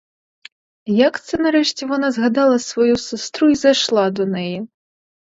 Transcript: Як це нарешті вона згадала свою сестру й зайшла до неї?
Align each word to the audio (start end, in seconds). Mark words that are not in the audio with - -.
Як 0.93 1.21
це 1.21 1.37
нарешті 1.37 1.85
вона 1.85 2.11
згадала 2.11 2.59
свою 2.59 2.97
сестру 2.97 3.49
й 3.49 3.55
зайшла 3.55 4.09
до 4.09 4.25
неї? 4.25 4.67